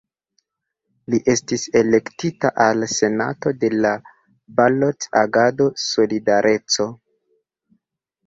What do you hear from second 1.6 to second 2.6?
elektita